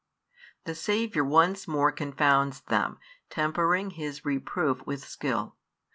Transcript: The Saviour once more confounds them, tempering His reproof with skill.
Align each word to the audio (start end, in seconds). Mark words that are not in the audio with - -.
The 0.63 0.73
Saviour 0.73 1.23
once 1.23 1.67
more 1.67 1.91
confounds 1.91 2.61
them, 2.61 2.97
tempering 3.29 3.91
His 3.91 4.25
reproof 4.25 4.83
with 4.87 5.05
skill. 5.05 5.55